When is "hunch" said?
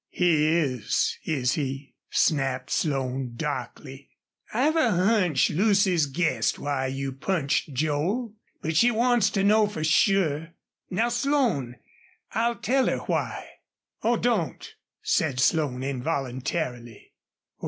4.89-5.51